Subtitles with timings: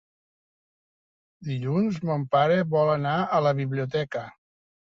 [1.51, 4.27] Dilluns mon pare vol anar a la biblioteca.